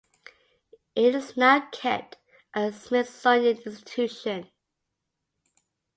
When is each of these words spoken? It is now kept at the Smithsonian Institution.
It 0.95 1.13
is 1.13 1.37
now 1.37 1.69
kept 1.71 2.17
at 2.55 2.73
the 2.73 2.79
Smithsonian 2.79 3.57
Institution. 3.57 4.49